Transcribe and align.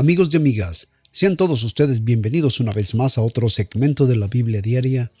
Amigos 0.00 0.30
y 0.32 0.38
amigas, 0.38 0.88
sean 1.10 1.36
todos 1.36 1.62
ustedes 1.62 2.02
bienvenidos 2.02 2.58
una 2.58 2.72
vez 2.72 2.94
más 2.94 3.18
a 3.18 3.20
otro 3.20 3.50
segmento 3.50 4.06
de 4.06 4.16
la 4.16 4.28
Biblia 4.28 4.62
Diaria. 4.62 5.12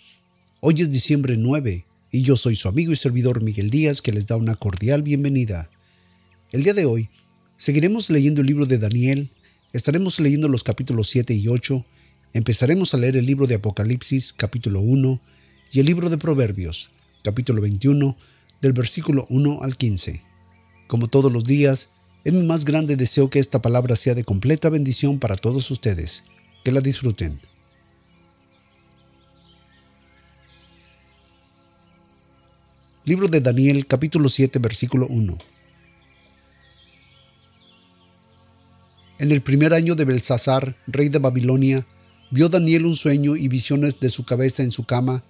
Hoy 0.60 0.76
es 0.80 0.90
diciembre 0.90 1.36
9 1.36 1.84
y 2.10 2.22
yo 2.22 2.34
soy 2.34 2.56
su 2.56 2.66
amigo 2.66 2.90
y 2.90 2.96
servidor 2.96 3.42
Miguel 3.42 3.68
Díaz 3.68 4.00
que 4.00 4.10
les 4.10 4.26
da 4.26 4.36
una 4.36 4.56
cordial 4.56 5.02
bienvenida. 5.02 5.68
El 6.50 6.62
día 6.62 6.72
de 6.72 6.86
hoy 6.86 7.10
seguiremos 7.58 8.08
leyendo 8.08 8.40
el 8.40 8.46
libro 8.46 8.64
de 8.64 8.78
Daniel, 8.78 9.28
estaremos 9.74 10.18
leyendo 10.18 10.48
los 10.48 10.64
capítulos 10.64 11.10
7 11.10 11.34
y 11.34 11.46
8, 11.48 11.84
empezaremos 12.32 12.94
a 12.94 12.96
leer 12.96 13.18
el 13.18 13.26
libro 13.26 13.46
de 13.46 13.56
Apocalipsis 13.56 14.32
capítulo 14.32 14.80
1 14.80 15.20
y 15.72 15.80
el 15.80 15.84
libro 15.84 16.08
de 16.08 16.16
Proverbios 16.16 16.88
capítulo 17.22 17.60
21 17.60 18.16
del 18.62 18.72
versículo 18.72 19.26
1 19.28 19.58
al 19.60 19.76
15. 19.76 20.22
Como 20.86 21.08
todos 21.08 21.30
los 21.30 21.44
días, 21.44 21.90
es 22.24 22.32
mi 22.32 22.46
más 22.46 22.64
grande 22.64 22.96
deseo 22.96 23.30
que 23.30 23.38
esta 23.38 23.62
palabra 23.62 23.96
sea 23.96 24.14
de 24.14 24.24
completa 24.24 24.68
bendición 24.68 25.18
para 25.18 25.36
todos 25.36 25.70
ustedes. 25.70 26.22
Que 26.64 26.72
la 26.72 26.80
disfruten. 26.80 27.40
Libro 33.06 33.28
de 33.28 33.40
Daniel 33.40 33.86
capítulo 33.86 34.28
7 34.28 34.58
versículo 34.58 35.06
1. 35.08 35.38
En 39.18 39.32
el 39.32 39.40
primer 39.40 39.72
año 39.72 39.94
de 39.94 40.04
Belsasar, 40.04 40.76
rey 40.86 41.08
de 41.08 41.18
Babilonia, 41.18 41.86
vio 42.30 42.48
Daniel 42.48 42.86
un 42.86 42.96
sueño 42.96 43.36
y 43.36 43.48
visiones 43.48 43.98
de 44.00 44.10
su 44.10 44.24
cabeza 44.24 44.62
en 44.62 44.70
su 44.70 44.84
cama. 44.84 45.22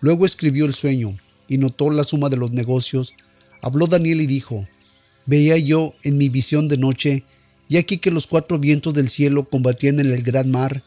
Luego 0.00 0.24
escribió 0.24 0.64
el 0.66 0.74
sueño 0.74 1.16
y 1.48 1.58
notó 1.58 1.90
la 1.90 2.04
suma 2.04 2.28
de 2.28 2.36
los 2.36 2.52
negocios. 2.52 3.14
Habló 3.62 3.86
Daniel 3.86 4.20
y 4.20 4.26
dijo, 4.26 4.66
Veía 5.26 5.58
yo 5.58 5.94
en 6.02 6.16
mi 6.18 6.28
visión 6.28 6.68
de 6.68 6.78
noche, 6.78 7.24
y 7.68 7.76
aquí 7.76 7.98
que 7.98 8.10
los 8.10 8.26
cuatro 8.26 8.58
vientos 8.58 8.94
del 8.94 9.10
cielo 9.10 9.48
combatían 9.48 10.00
en 10.00 10.12
el 10.12 10.22
gran 10.22 10.50
mar, 10.50 10.82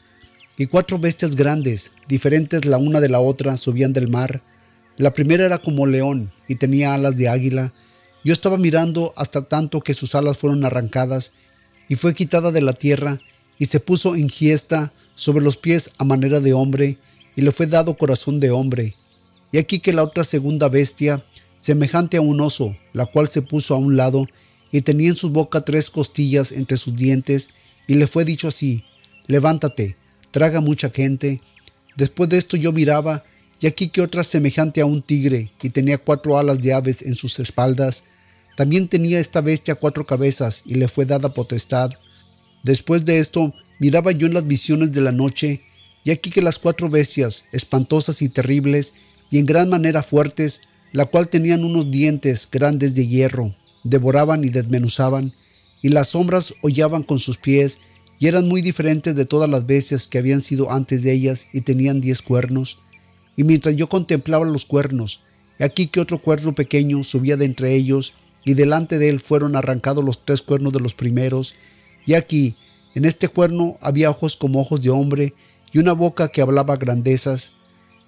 y 0.57 0.65
cuatro 0.65 0.99
bestias 0.99 1.35
grandes, 1.35 1.91
diferentes 2.07 2.65
la 2.65 2.77
una 2.77 2.99
de 2.99 3.07
la 3.07 3.21
otra, 3.21 3.55
subían 3.55 3.93
del 3.93 4.09
mar. 4.09 4.41
La 4.97 5.13
primera 5.13 5.45
era 5.45 5.57
como 5.57 5.85
león 5.85 6.33
y 6.49 6.55
tenía 6.55 6.93
alas 6.93 7.15
de 7.15 7.29
águila. 7.29 7.71
Yo 8.25 8.33
estaba 8.33 8.57
mirando 8.57 9.13
hasta 9.15 9.43
tanto 9.43 9.79
que 9.79 9.93
sus 9.93 10.15
alas 10.15 10.37
fueron 10.37 10.65
arrancadas 10.65 11.31
y 11.87 11.95
fue 11.95 12.13
quitada 12.13 12.51
de 12.51 12.61
la 12.61 12.73
tierra 12.73 13.21
y 13.57 13.67
se 13.67 13.79
puso 13.79 14.17
en 14.17 14.27
giesta 14.27 14.91
sobre 15.15 15.43
los 15.43 15.55
pies 15.55 15.91
a 15.97 16.03
manera 16.03 16.41
de 16.41 16.51
hombre 16.51 16.97
y 17.37 17.41
le 17.41 17.53
fue 17.53 17.67
dado 17.67 17.97
corazón 17.97 18.41
de 18.41 18.51
hombre. 18.51 18.95
Y 19.53 19.59
aquí 19.59 19.79
que 19.79 19.93
la 19.93 20.03
otra 20.03 20.25
segunda 20.25 20.67
bestia 20.67 21.23
semejante 21.59 22.17
a 22.17 22.21
un 22.21 22.41
oso, 22.41 22.75
la 22.93 23.05
cual 23.05 23.29
se 23.29 23.41
puso 23.41 23.75
a 23.75 23.77
un 23.77 23.95
lado, 23.97 24.27
y 24.71 24.81
tenía 24.81 25.09
en 25.09 25.15
su 25.15 25.29
boca 25.29 25.61
tres 25.61 25.89
costillas 25.89 26.51
entre 26.51 26.77
sus 26.77 26.95
dientes, 26.95 27.49
y 27.87 27.95
le 27.95 28.07
fue 28.07 28.25
dicho 28.25 28.47
así, 28.47 28.83
levántate, 29.27 29.95
traga 30.31 30.61
mucha 30.61 30.89
gente. 30.89 31.41
Después 31.95 32.29
de 32.29 32.37
esto 32.37 32.55
yo 32.55 32.71
miraba, 32.71 33.23
y 33.59 33.67
aquí 33.67 33.89
que 33.89 34.01
otra 34.01 34.23
semejante 34.23 34.79
a 34.79 34.85
un 34.85 35.01
tigre, 35.01 35.51
y 35.61 35.69
tenía 35.69 35.97
cuatro 35.97 36.37
alas 36.37 36.59
de 36.61 36.73
aves 36.73 37.01
en 37.01 37.15
sus 37.15 37.39
espaldas. 37.39 38.03
También 38.55 38.87
tenía 38.87 39.19
esta 39.19 39.41
bestia 39.41 39.75
cuatro 39.75 40.05
cabezas, 40.05 40.63
y 40.65 40.75
le 40.75 40.87
fue 40.87 41.05
dada 41.05 41.33
potestad. 41.33 41.89
Después 42.63 43.05
de 43.05 43.19
esto 43.19 43.53
miraba 43.79 44.11
yo 44.11 44.27
en 44.27 44.33
las 44.33 44.47
visiones 44.47 44.91
de 44.91 45.01
la 45.01 45.11
noche, 45.11 45.61
y 46.03 46.11
aquí 46.11 46.29
que 46.29 46.41
las 46.41 46.59
cuatro 46.59 46.89
bestias, 46.89 47.45
espantosas 47.51 48.21
y 48.21 48.29
terribles, 48.29 48.93
y 49.29 49.39
en 49.39 49.45
gran 49.45 49.69
manera 49.69 50.03
fuertes, 50.03 50.61
la 50.91 51.05
cual 51.05 51.29
tenían 51.29 51.63
unos 51.63 51.91
dientes 51.91 52.47
grandes 52.51 52.93
de 52.95 53.07
hierro, 53.07 53.53
devoraban 53.83 54.43
y 54.43 54.49
desmenuzaban, 54.49 55.33
y 55.81 55.89
las 55.89 56.09
sombras 56.09 56.53
hollaban 56.61 57.03
con 57.03 57.19
sus 57.19 57.37
pies, 57.37 57.79
y 58.19 58.27
eran 58.27 58.47
muy 58.47 58.61
diferentes 58.61 59.15
de 59.15 59.25
todas 59.25 59.49
las 59.49 59.65
bestias 59.65 60.07
que 60.07 60.17
habían 60.17 60.41
sido 60.41 60.71
antes 60.71 61.03
de 61.03 61.13
ellas, 61.13 61.47
y 61.53 61.61
tenían 61.61 62.01
diez 62.01 62.21
cuernos. 62.21 62.79
Y 63.37 63.43
mientras 63.43 63.75
yo 63.75 63.87
contemplaba 63.87 64.45
los 64.45 64.65
cuernos, 64.65 65.21
he 65.57 65.63
aquí 65.63 65.87
que 65.87 66.01
otro 66.01 66.19
cuerno 66.19 66.53
pequeño 66.53 67.03
subía 67.03 67.37
de 67.37 67.45
entre 67.45 67.75
ellos, 67.75 68.13
y 68.43 68.53
delante 68.53 68.97
de 68.97 69.09
él 69.09 69.19
fueron 69.19 69.55
arrancados 69.55 70.03
los 70.03 70.25
tres 70.25 70.41
cuernos 70.41 70.73
de 70.73 70.79
los 70.79 70.93
primeros, 70.93 71.55
y 72.05 72.15
aquí, 72.15 72.55
en 72.95 73.05
este 73.05 73.27
cuerno 73.27 73.77
había 73.81 74.09
ojos 74.09 74.35
como 74.35 74.59
ojos 74.61 74.81
de 74.81 74.89
hombre, 74.89 75.33
y 75.71 75.79
una 75.79 75.93
boca 75.93 76.29
que 76.29 76.41
hablaba 76.41 76.75
grandezas. 76.77 77.51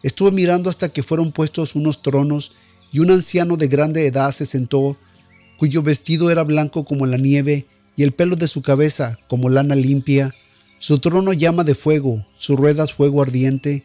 Estuve 0.03 0.31
mirando 0.31 0.69
hasta 0.69 0.90
que 0.90 1.03
fueron 1.03 1.31
puestos 1.31 1.75
unos 1.75 2.02
tronos, 2.02 2.53
y 2.91 3.00
un 3.00 3.12
anciano 3.12 3.57
de 3.57 3.68
grande 3.68 4.06
edad 4.06 4.31
se 4.31 4.46
sentó, 4.46 4.97
cuyo 5.57 5.81
vestido 5.81 6.31
era 6.31 6.44
blanco 6.44 6.85
como 6.85 7.06
la 7.06 7.18
nieve, 7.18 7.66
y 7.96 8.03
el 8.03 8.12
pelo 8.12 8.35
de 8.35 8.47
su 8.47 8.62
cabeza 8.62 9.19
como 9.28 9.50
lana 9.50 9.75
limpia, 9.75 10.34
su 10.79 11.00
trono 11.00 11.34
llama 11.34 11.63
de 11.63 11.75
fuego, 11.75 12.25
sus 12.38 12.57
ruedas 12.57 12.94
fuego 12.94 13.22
ardiente, 13.22 13.84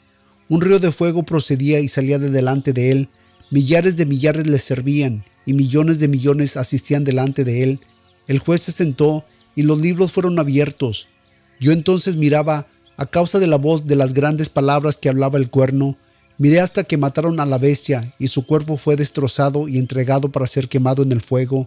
un 0.49 0.61
río 0.61 0.79
de 0.79 0.93
fuego 0.93 1.25
procedía 1.25 1.81
y 1.81 1.89
salía 1.89 2.19
de 2.19 2.31
delante 2.31 2.73
de 2.73 2.91
él, 2.91 3.09
millares 3.51 3.97
de 3.97 4.07
millares 4.07 4.47
le 4.47 4.59
servían, 4.59 5.25
y 5.45 5.53
millones 5.53 5.99
de 5.99 6.09
millones 6.09 6.57
asistían 6.57 7.05
delante 7.05 7.45
de 7.45 7.63
él. 7.63 7.81
El 8.27 8.39
juez 8.39 8.63
se 8.63 8.73
sentó, 8.73 9.25
y 9.55 9.63
los 9.63 9.81
libros 9.81 10.13
fueron 10.13 10.39
abiertos. 10.39 11.09
Yo 11.61 11.73
entonces 11.73 12.17
miraba, 12.17 12.67
a 12.97 13.07
causa 13.07 13.39
de 13.39 13.47
la 13.47 13.57
voz 13.57 13.87
de 13.87 13.97
las 13.97 14.15
grandes 14.15 14.49
palabras 14.49 14.97
que 14.97 15.09
hablaba 15.09 15.39
el 15.39 15.51
cuerno, 15.51 15.97
Miré 16.39 16.61
hasta 16.61 16.85
que 16.85 16.99
mataron 16.99 17.41
a 17.41 17.47
la 17.47 17.59
bestia, 17.59 18.15
y 18.19 18.29
su 18.29 18.47
cuerpo 18.47 18.77
fue 18.77 18.97
destrozado 18.97 19.69
y 19.69 19.79
entregado 19.79 20.31
para 20.31 20.47
ser 20.47 20.69
quemado 20.69 21.03
en 21.03 21.13
el 21.13 21.23
fuego. 21.23 21.67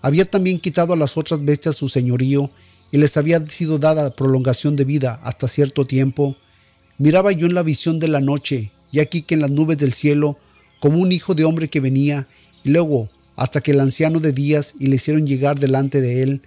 Había 0.00 0.24
también 0.24 0.58
quitado 0.58 0.94
a 0.94 0.96
las 0.96 1.16
otras 1.16 1.44
bestias 1.44 1.76
su 1.76 1.88
señorío, 1.88 2.50
y 2.90 2.96
les 2.96 3.18
había 3.18 3.44
sido 3.46 3.78
dada 3.78 4.14
prolongación 4.14 4.76
de 4.76 4.84
vida 4.84 5.20
hasta 5.22 5.46
cierto 5.46 5.86
tiempo. 5.86 6.36
Miraba 6.96 7.32
yo 7.32 7.46
en 7.46 7.54
la 7.54 7.62
visión 7.62 7.98
de 7.98 8.08
la 8.08 8.20
noche, 8.20 8.72
y 8.90 9.00
aquí 9.00 9.20
que 9.20 9.34
en 9.34 9.42
las 9.42 9.50
nubes 9.50 9.76
del 9.76 9.92
cielo, 9.92 10.38
como 10.80 10.98
un 10.98 11.12
hijo 11.12 11.34
de 11.34 11.44
hombre 11.44 11.68
que 11.68 11.80
venía, 11.80 12.28
y 12.64 12.70
luego 12.70 13.10
hasta 13.36 13.60
que 13.60 13.70
el 13.70 13.80
anciano 13.80 14.18
de 14.18 14.32
días 14.32 14.74
y 14.80 14.88
le 14.88 14.96
hicieron 14.96 15.26
llegar 15.26 15.60
delante 15.60 16.00
de 16.00 16.22
él, 16.22 16.42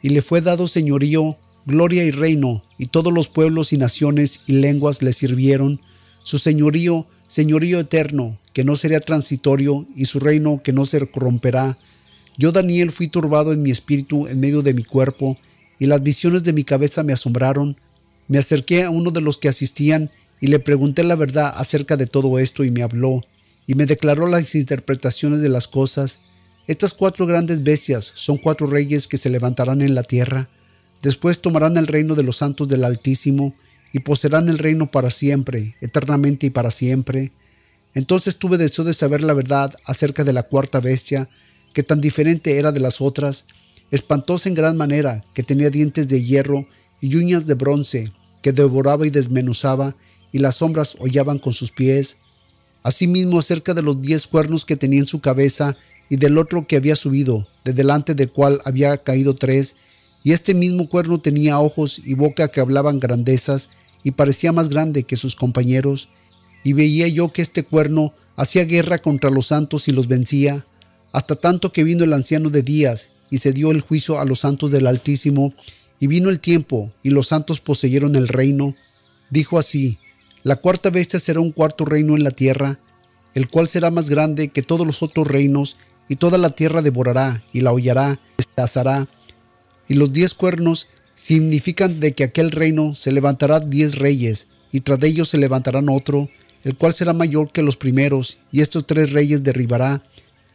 y 0.00 0.10
le 0.10 0.22
fue 0.22 0.40
dado 0.40 0.68
señorío, 0.68 1.36
gloria 1.66 2.04
y 2.04 2.12
reino, 2.12 2.62
y 2.78 2.86
todos 2.86 3.12
los 3.12 3.28
pueblos 3.28 3.72
y 3.72 3.78
naciones 3.78 4.40
y 4.46 4.52
lenguas 4.54 5.02
le 5.02 5.12
sirvieron, 5.12 5.80
su 6.22 6.38
señorío, 6.38 7.06
señorío 7.26 7.80
eterno, 7.80 8.38
que 8.52 8.64
no 8.64 8.76
sería 8.76 9.00
transitorio, 9.00 9.86
y 9.94 10.06
su 10.06 10.20
reino 10.20 10.60
que 10.62 10.72
no 10.72 10.84
se 10.84 11.06
corromperá. 11.10 11.76
Yo, 12.36 12.52
Daniel, 12.52 12.90
fui 12.90 13.08
turbado 13.08 13.52
en 13.52 13.62
mi 13.62 13.70
espíritu 13.70 14.26
en 14.26 14.40
medio 14.40 14.62
de 14.62 14.74
mi 14.74 14.84
cuerpo, 14.84 15.36
y 15.78 15.86
las 15.86 16.02
visiones 16.02 16.42
de 16.42 16.52
mi 16.52 16.64
cabeza 16.64 17.02
me 17.02 17.12
asombraron. 17.12 17.76
Me 18.28 18.38
acerqué 18.38 18.84
a 18.84 18.90
uno 18.90 19.10
de 19.10 19.20
los 19.20 19.38
que 19.38 19.48
asistían 19.48 20.10
y 20.40 20.46
le 20.46 20.58
pregunté 20.58 21.04
la 21.04 21.16
verdad 21.16 21.52
acerca 21.56 21.96
de 21.96 22.06
todo 22.06 22.38
esto 22.38 22.64
y 22.64 22.70
me 22.70 22.82
habló, 22.82 23.22
y 23.66 23.74
me 23.74 23.86
declaró 23.86 24.26
las 24.26 24.54
interpretaciones 24.54 25.40
de 25.40 25.48
las 25.48 25.68
cosas. 25.68 26.20
Estas 26.66 26.94
cuatro 26.94 27.26
grandes 27.26 27.62
bestias 27.62 28.12
son 28.14 28.36
cuatro 28.36 28.66
reyes 28.66 29.08
que 29.08 29.18
se 29.18 29.30
levantarán 29.30 29.82
en 29.82 29.94
la 29.94 30.02
tierra. 30.02 30.48
Después 31.02 31.40
tomarán 31.40 31.76
el 31.76 31.86
reino 31.86 32.14
de 32.14 32.22
los 32.22 32.36
santos 32.36 32.68
del 32.68 32.84
Altísimo, 32.84 33.54
y 33.92 34.00
poseerán 34.00 34.48
el 34.48 34.58
reino 34.58 34.90
para 34.90 35.10
siempre, 35.10 35.74
eternamente 35.80 36.46
y 36.46 36.50
para 36.50 36.70
siempre. 36.70 37.32
Entonces 37.94 38.36
tuve 38.36 38.58
deseo 38.58 38.84
de 38.84 38.94
saber 38.94 39.22
la 39.22 39.34
verdad 39.34 39.74
acerca 39.84 40.24
de 40.24 40.32
la 40.32 40.44
cuarta 40.44 40.80
bestia, 40.80 41.28
que 41.72 41.82
tan 41.82 42.00
diferente 42.00 42.58
era 42.58 42.72
de 42.72 42.80
las 42.80 43.00
otras, 43.00 43.46
espantosa 43.90 44.48
en 44.48 44.54
gran 44.54 44.76
manera, 44.76 45.24
que 45.34 45.42
tenía 45.42 45.70
dientes 45.70 46.08
de 46.08 46.22
hierro 46.22 46.66
y 47.00 47.16
uñas 47.16 47.46
de 47.46 47.54
bronce, 47.54 48.12
que 48.42 48.52
devoraba 48.52 49.06
y 49.06 49.10
desmenuzaba, 49.10 49.96
y 50.32 50.38
las 50.38 50.56
sombras 50.56 50.96
hollaban 51.00 51.38
con 51.38 51.52
sus 51.52 51.72
pies. 51.72 52.18
Asimismo 52.82 53.38
acerca 53.38 53.74
de 53.74 53.82
los 53.82 54.00
diez 54.00 54.26
cuernos 54.26 54.64
que 54.64 54.76
tenía 54.76 55.00
en 55.00 55.06
su 55.06 55.20
cabeza, 55.20 55.76
y 56.08 56.16
del 56.16 56.38
otro 56.38 56.66
que 56.66 56.76
había 56.76 56.96
subido, 56.96 57.46
de 57.64 57.72
delante 57.72 58.14
del 58.14 58.30
cual 58.30 58.60
había 58.64 58.98
caído 58.98 59.34
tres, 59.34 59.76
y 60.22 60.32
este 60.32 60.54
mismo 60.54 60.88
cuerno 60.88 61.20
tenía 61.20 61.58
ojos 61.58 62.00
y 62.04 62.14
boca 62.14 62.48
que 62.48 62.60
hablaban 62.60 63.00
grandezas, 63.00 63.70
y 64.02 64.12
parecía 64.12 64.52
más 64.52 64.68
grande 64.68 65.04
que 65.04 65.16
sus 65.16 65.36
compañeros, 65.36 66.08
y 66.64 66.72
veía 66.72 67.08
yo 67.08 67.32
que 67.32 67.42
este 67.42 67.62
cuerno 67.64 68.12
hacía 68.36 68.64
guerra 68.64 68.98
contra 68.98 69.30
los 69.30 69.46
santos 69.46 69.88
y 69.88 69.92
los 69.92 70.08
vencía, 70.08 70.64
hasta 71.12 71.34
tanto 71.34 71.72
que 71.72 71.84
vino 71.84 72.04
el 72.04 72.12
anciano 72.12 72.50
de 72.50 72.62
días, 72.62 73.10
y 73.30 73.38
se 73.38 73.52
dio 73.52 73.70
el 73.70 73.80
juicio 73.80 74.18
a 74.20 74.24
los 74.24 74.40
santos 74.40 74.70
del 74.70 74.86
Altísimo, 74.86 75.52
y 75.98 76.06
vino 76.06 76.30
el 76.30 76.40
tiempo, 76.40 76.90
y 77.02 77.10
los 77.10 77.28
santos 77.28 77.60
poseyeron 77.60 78.16
el 78.16 78.28
reino. 78.28 78.74
Dijo 79.30 79.58
así, 79.58 79.98
la 80.42 80.56
cuarta 80.56 80.90
bestia 80.90 81.20
será 81.20 81.40
un 81.40 81.52
cuarto 81.52 81.84
reino 81.84 82.16
en 82.16 82.24
la 82.24 82.30
tierra, 82.30 82.78
el 83.34 83.48
cual 83.48 83.68
será 83.68 83.90
más 83.90 84.08
grande 84.08 84.48
que 84.48 84.62
todos 84.62 84.86
los 84.86 85.02
otros 85.02 85.26
reinos, 85.26 85.76
y 86.08 86.16
toda 86.16 86.38
la 86.38 86.50
tierra 86.50 86.82
devorará, 86.82 87.44
y 87.52 87.60
la 87.60 87.72
hollará, 87.72 88.18
destazará, 88.36 89.06
y 89.90 89.94
los 89.94 90.12
diez 90.12 90.34
cuernos 90.34 90.86
significan 91.16 91.98
de 91.98 92.12
que 92.12 92.22
aquel 92.22 92.52
reino 92.52 92.94
se 92.94 93.10
levantará 93.10 93.58
diez 93.58 93.96
reyes, 93.96 94.46
y 94.70 94.80
tras 94.82 95.00
de 95.00 95.08
ellos 95.08 95.28
se 95.28 95.36
levantarán 95.36 95.88
otro, 95.88 96.30
el 96.62 96.76
cual 96.76 96.94
será 96.94 97.12
mayor 97.12 97.50
que 97.50 97.64
los 97.64 97.76
primeros, 97.76 98.38
y 98.52 98.60
estos 98.60 98.86
tres 98.86 99.10
reyes 99.10 99.42
derribará, 99.42 100.00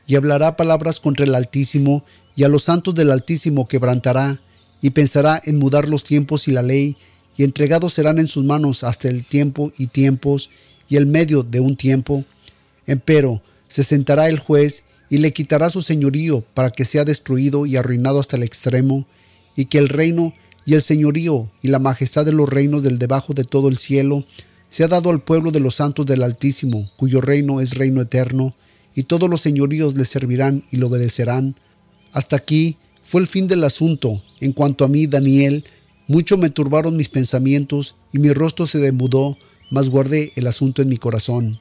y 0.07 0.15
hablará 0.15 0.55
palabras 0.55 1.01
contra 1.01 1.25
el 1.25 1.35
Altísimo, 1.35 2.05
y 2.37 2.45
a 2.45 2.47
los 2.47 2.63
santos 2.63 2.95
del 2.95 3.11
Altísimo 3.11 3.67
quebrantará, 3.67 4.39
y 4.81 4.91
pensará 4.91 5.41
en 5.43 5.59
mudar 5.59 5.89
los 5.89 6.05
tiempos 6.05 6.47
y 6.47 6.51
la 6.51 6.61
ley, 6.61 6.95
y 7.35 7.43
entregados 7.43 7.91
serán 7.91 8.19
en 8.19 8.29
sus 8.29 8.45
manos 8.45 8.85
hasta 8.85 9.09
el 9.09 9.25
tiempo 9.25 9.73
y 9.77 9.87
tiempos, 9.87 10.49
y 10.87 10.95
el 10.95 11.07
medio 11.07 11.43
de 11.43 11.59
un 11.59 11.75
tiempo. 11.75 12.23
Empero 12.87 13.41
se 13.67 13.83
sentará 13.83 14.29
el 14.29 14.39
juez 14.39 14.83
y 15.09 15.17
le 15.17 15.33
quitará 15.33 15.69
su 15.69 15.81
señorío 15.81 16.45
para 16.53 16.69
que 16.69 16.85
sea 16.85 17.03
destruido 17.03 17.65
y 17.65 17.75
arruinado 17.75 18.21
hasta 18.21 18.37
el 18.37 18.43
extremo, 18.43 19.05
y 19.55 19.65
que 19.65 19.77
el 19.77 19.89
reino 19.89 20.33
y 20.65 20.73
el 20.73 20.81
señorío 20.81 21.49
y 21.61 21.67
la 21.67 21.79
majestad 21.79 22.25
de 22.25 22.31
los 22.31 22.49
reinos 22.49 22.83
del 22.83 22.99
debajo 22.99 23.33
de 23.33 23.43
todo 23.43 23.67
el 23.67 23.77
cielo 23.77 24.25
sea 24.69 24.87
dado 24.87 25.09
al 25.09 25.21
pueblo 25.21 25.51
de 25.51 25.59
los 25.59 25.75
santos 25.75 26.05
del 26.05 26.23
Altísimo, 26.23 26.89
cuyo 26.97 27.21
reino 27.21 27.61
es 27.61 27.75
reino 27.75 28.01
eterno, 28.01 28.55
y 28.95 29.03
todos 29.03 29.29
los 29.29 29.41
señoríos 29.41 29.95
le 29.95 30.05
servirán 30.05 30.63
y 30.71 30.77
le 30.77 30.85
obedecerán. 30.85 31.55
Hasta 32.13 32.35
aquí 32.35 32.77
fue 33.01 33.21
el 33.21 33.27
fin 33.27 33.47
del 33.47 33.63
asunto. 33.63 34.23
En 34.39 34.53
cuanto 34.53 34.83
a 34.83 34.87
mí, 34.87 35.05
Daniel, 35.05 35.65
mucho 36.07 36.37
me 36.37 36.49
turbaron 36.49 36.97
mis 36.97 37.09
pensamientos 37.09 37.95
y 38.11 38.19
mi 38.19 38.31
rostro 38.31 38.67
se 38.67 38.79
demudó, 38.79 39.37
mas 39.69 39.89
guardé 39.89 40.31
el 40.35 40.47
asunto 40.47 40.81
en 40.81 40.89
mi 40.89 40.97
corazón. 40.97 41.59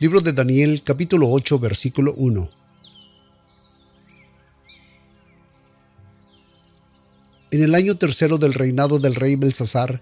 Libro 0.00 0.22
de 0.22 0.32
Daniel 0.32 0.82
capítulo 0.82 1.28
8 1.30 1.58
versículo 1.58 2.14
1 2.16 2.50
En 7.50 7.62
el 7.62 7.74
año 7.74 7.98
tercero 7.98 8.38
del 8.38 8.54
reinado 8.54 8.98
del 8.98 9.14
rey 9.14 9.36
Belsasar, 9.36 10.00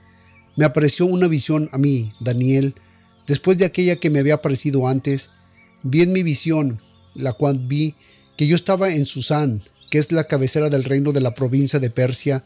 me 0.55 0.65
apareció 0.65 1.05
una 1.07 1.27
visión 1.27 1.69
a 1.73 1.79
mí, 1.79 2.13
Daniel, 2.21 2.77
después 3.27 3.59
de 3.59 3.65
aquella 3.65 3.97
que 3.97 4.09
me 4.09 4.21
había 4.21 4.35
aparecido 4.35 4.87
antes. 4.87 5.31
Vi 5.83 6.03
en 6.03 6.13
mi 6.13 6.23
visión, 6.23 6.79
la 7.17 7.33
cual 7.33 7.59
vi 7.59 7.97
que 8.37 8.47
yo 8.47 8.55
estaba 8.55 8.91
en 8.91 9.05
Susán, 9.05 9.63
que 9.91 9.99
es 9.99 10.13
la 10.13 10.29
cabecera 10.29 10.69
del 10.69 10.85
reino 10.85 11.11
de 11.11 11.23
la 11.23 11.35
provincia 11.35 11.81
de 11.81 11.91
Persia. 11.91 12.45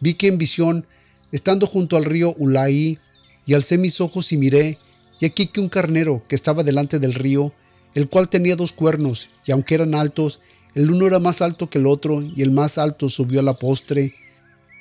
Vi 0.00 0.14
que 0.14 0.26
en 0.26 0.36
visión, 0.36 0.84
estando 1.30 1.68
junto 1.68 1.96
al 1.96 2.04
río 2.04 2.34
Ulai, 2.38 2.98
y 3.46 3.54
alcé 3.54 3.78
mis 3.78 4.00
ojos 4.00 4.32
y 4.32 4.36
miré, 4.36 4.78
y 5.20 5.26
aquí 5.26 5.46
que 5.46 5.60
un 5.60 5.68
carnero 5.68 6.22
que 6.28 6.34
estaba 6.34 6.62
delante 6.62 6.98
del 6.98 7.14
río, 7.14 7.52
el 7.94 8.08
cual 8.08 8.28
tenía 8.28 8.56
dos 8.56 8.72
cuernos, 8.72 9.30
y 9.44 9.52
aunque 9.52 9.74
eran 9.74 9.94
altos, 9.94 10.40
el 10.74 10.90
uno 10.90 11.06
era 11.06 11.18
más 11.18 11.42
alto 11.42 11.68
que 11.70 11.78
el 11.78 11.86
otro, 11.86 12.22
y 12.22 12.42
el 12.42 12.52
más 12.52 12.78
alto 12.78 13.08
subió 13.08 13.40
a 13.40 13.42
la 13.42 13.58
postre. 13.58 14.14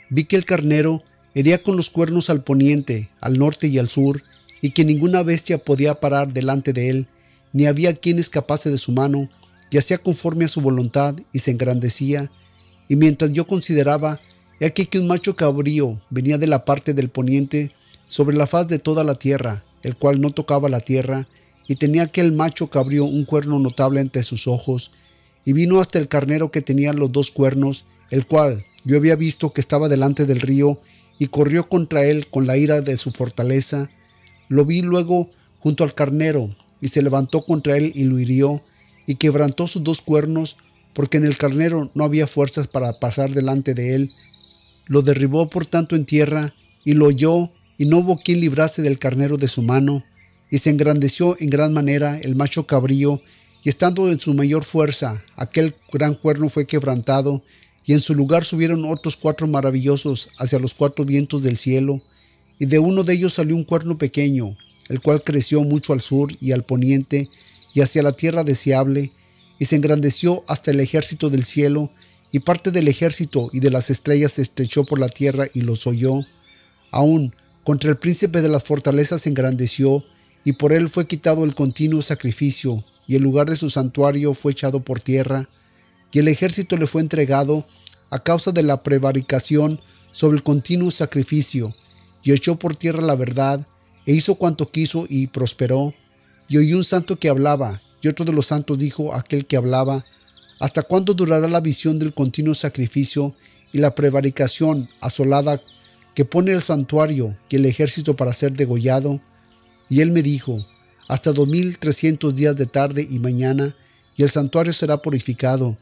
Vi 0.09 0.25
que 0.25 0.35
el 0.35 0.45
carnero 0.45 1.03
hería 1.33 1.63
con 1.63 1.75
los 1.75 1.89
cuernos 1.89 2.29
al 2.29 2.43
poniente, 2.43 3.09
al 3.19 3.39
norte 3.39 3.67
y 3.67 3.77
al 3.79 3.89
sur, 3.89 4.21
y 4.61 4.71
que 4.71 4.85
ninguna 4.85 5.23
bestia 5.23 5.57
podía 5.57 5.99
parar 5.99 6.33
delante 6.33 6.73
de 6.73 6.89
él, 6.89 7.07
ni 7.53 7.65
había 7.65 7.95
quien 7.95 8.19
escapase 8.19 8.69
de 8.69 8.77
su 8.77 8.91
mano, 8.91 9.29
y 9.71 9.77
hacía 9.77 9.97
conforme 9.97 10.45
a 10.45 10.49
su 10.49 10.61
voluntad, 10.61 11.15
y 11.33 11.39
se 11.39 11.51
engrandecía. 11.51 12.31
Y 12.87 12.95
mientras 12.95 13.33
yo 13.33 13.47
consideraba, 13.47 14.19
he 14.59 14.65
aquí 14.65 14.85
que 14.85 14.99
un 14.99 15.07
macho 15.07 15.35
cabrío 15.35 15.99
venía 16.09 16.37
de 16.37 16.47
la 16.47 16.65
parte 16.65 16.93
del 16.93 17.09
poniente 17.09 17.71
sobre 18.07 18.35
la 18.35 18.47
faz 18.47 18.67
de 18.67 18.79
toda 18.79 19.03
la 19.03 19.15
tierra, 19.15 19.63
el 19.87 19.95
cual 19.95 20.19
no 20.19 20.31
tocaba 20.31 20.67
la 20.67 20.81
tierra, 20.81 21.27
y 21.65 21.75
tenía 21.75 22.03
aquel 22.03 22.33
macho 22.33 22.67
cabrío 22.67 23.05
un 23.05 23.23
cuerno 23.23 23.57
notable 23.57 24.01
ante 24.01 24.21
sus 24.21 24.47
ojos, 24.47 24.91
y 25.45 25.53
vino 25.53 25.79
hasta 25.79 25.97
el 25.97 26.09
carnero 26.09 26.51
que 26.51 26.61
tenía 26.61 26.91
los 26.91 27.11
dos 27.11 27.31
cuernos, 27.31 27.85
el 28.11 28.27
cual 28.27 28.65
yo 28.83 28.97
había 28.97 29.15
visto 29.15 29.53
que 29.53 29.61
estaba 29.61 29.87
delante 29.87 30.25
del 30.25 30.41
río, 30.41 30.77
y 31.19 31.27
corrió 31.27 31.69
contra 31.69 32.05
él 32.05 32.27
con 32.27 32.47
la 32.47 32.57
ira 32.57 32.81
de 32.81 32.97
su 32.97 33.11
fortaleza. 33.11 33.89
Lo 34.49 34.65
vi 34.65 34.81
luego 34.81 35.29
junto 35.59 35.85
al 35.85 35.93
carnero, 35.93 36.49
y 36.81 36.89
se 36.89 37.01
levantó 37.01 37.45
contra 37.45 37.77
él 37.77 37.93
y 37.95 38.03
lo 38.03 38.19
hirió, 38.19 38.61
y 39.05 39.15
quebrantó 39.15 39.67
sus 39.67 39.83
dos 39.83 40.01
cuernos, 40.01 40.57
porque 40.93 41.17
en 41.17 41.25
el 41.25 41.37
carnero 41.37 41.91
no 41.95 42.03
había 42.03 42.27
fuerzas 42.27 42.67
para 42.67 42.99
pasar 42.99 43.33
delante 43.33 43.73
de 43.73 43.95
él. 43.95 44.11
Lo 44.85 45.01
derribó 45.01 45.49
por 45.49 45.65
tanto 45.65 45.95
en 45.95 46.05
tierra, 46.05 46.53
y 46.83 46.93
lo 46.93 47.05
oyó 47.05 47.51
y 47.77 47.85
no 47.85 47.97
hubo 47.97 48.17
quien 48.17 48.41
librase 48.41 48.81
del 48.81 48.99
carnero 48.99 49.37
de 49.37 49.47
su 49.47 49.61
mano, 49.61 50.03
y 50.49 50.59
se 50.59 50.69
engrandeció 50.69 51.35
en 51.39 51.49
gran 51.49 51.73
manera 51.73 52.17
el 52.19 52.35
macho 52.35 52.65
cabrío, 52.65 53.21
y 53.63 53.69
estando 53.69 54.09
en 54.09 54.19
su 54.19 54.33
mayor 54.33 54.63
fuerza, 54.63 55.23
aquel 55.35 55.75
gran 55.91 56.15
cuerno 56.15 56.49
fue 56.49 56.65
quebrantado, 56.65 57.43
y 57.85 57.93
en 57.93 58.01
su 58.01 58.15
lugar 58.15 58.43
subieron 58.43 58.85
otros 58.85 59.17
cuatro 59.17 59.47
maravillosos 59.47 60.29
hacia 60.37 60.59
los 60.59 60.73
cuatro 60.73 61.05
vientos 61.05 61.43
del 61.43 61.57
cielo, 61.57 62.01
y 62.59 62.65
de 62.65 62.79
uno 62.79 63.03
de 63.03 63.13
ellos 63.13 63.33
salió 63.33 63.55
un 63.55 63.63
cuerno 63.63 63.97
pequeño, 63.97 64.57
el 64.89 65.01
cual 65.01 65.23
creció 65.23 65.61
mucho 65.63 65.93
al 65.93 66.01
sur 66.01 66.31
y 66.41 66.51
al 66.51 66.63
poniente, 66.63 67.29
y 67.73 67.81
hacia 67.81 68.03
la 68.03 68.13
tierra 68.13 68.43
deseable, 68.43 69.11
y 69.59 69.65
se 69.65 69.75
engrandeció 69.75 70.43
hasta 70.47 70.71
el 70.71 70.79
ejército 70.79 71.29
del 71.29 71.43
cielo, 71.43 71.91
y 72.31 72.39
parte 72.39 72.71
del 72.71 72.87
ejército 72.87 73.49
y 73.53 73.59
de 73.59 73.69
las 73.69 73.89
estrellas 73.89 74.33
se 74.33 74.41
estrechó 74.41 74.83
por 74.83 74.99
la 74.99 75.09
tierra 75.09 75.47
y 75.53 75.61
los 75.61 75.87
oyó. 75.87 76.25
Aún 76.91 77.33
contra 77.67 77.89
el 77.89 77.97
príncipe 77.97 78.41
de 78.41 78.47
las 78.47 78.63
fortalezas 78.63 79.23
se 79.23 79.29
engrandeció, 79.29 80.05
y 80.45 80.53
por 80.53 80.71
él 80.71 80.87
fue 80.87 81.05
quitado 81.05 81.43
el 81.43 81.53
continuo 81.53 82.01
sacrificio, 82.01 82.85
y 83.07 83.17
el 83.17 83.23
lugar 83.23 83.49
de 83.49 83.57
su 83.57 83.69
santuario 83.69 84.33
fue 84.33 84.53
echado 84.53 84.85
por 84.85 85.01
tierra, 85.01 85.49
y 86.13 86.19
el 86.19 86.29
ejército 86.29 86.77
le 86.77 86.87
fue 86.87 87.01
entregado 87.01 87.65
a 88.09 88.23
causa 88.23 88.53
de 88.53 88.63
la 88.63 88.83
prevaricación 88.83 89.81
sobre 90.13 90.37
el 90.37 90.43
continuo 90.43 90.91
sacrificio, 90.91 91.75
y 92.23 92.31
echó 92.31 92.55
por 92.55 92.73
tierra 92.73 93.01
la 93.01 93.17
verdad, 93.17 93.67
e 94.05 94.13
hizo 94.13 94.35
cuanto 94.35 94.71
quiso 94.71 95.05
y 95.09 95.27
prosperó. 95.27 95.93
Y 96.47 96.55
oí 96.59 96.71
un 96.71 96.85
santo 96.85 97.19
que 97.19 97.27
hablaba, 97.27 97.81
y 98.01 98.07
otro 98.07 98.23
de 98.23 98.31
los 98.31 98.45
santos 98.45 98.77
dijo 98.77 99.13
aquel 99.13 99.45
que 99.45 99.57
hablaba, 99.57 100.05
¿Hasta 100.61 100.83
cuándo 100.83 101.13
durará 101.13 101.49
la 101.49 101.59
visión 101.59 101.99
del 101.99 102.13
continuo 102.13 102.55
sacrificio 102.55 103.35
y 103.73 103.79
la 103.79 103.93
prevaricación 103.93 104.89
asolada 105.01 105.61
que 106.17 106.25
pone 106.25 106.51
el 106.51 106.63
santuario 106.63 107.37
y 107.47 107.57
el 107.57 107.67
ejército 107.67 108.15
para 108.15 108.33
ser 108.33 108.53
degollado? 108.53 109.21
Y 109.87 110.01
él 110.01 110.11
me 110.11 110.23
dijo, 110.23 110.65
hasta 111.07 111.31
dos 111.31 111.47
mil 111.47 111.77
trescientos 111.77 112.33
días 112.33 112.55
de 112.55 112.65
tarde 112.65 113.07
y 113.07 113.19
mañana, 113.19 113.75
y 114.15 114.23
el 114.23 114.29
santuario 114.31 114.73
será 114.73 114.99
purificado. 115.03 115.77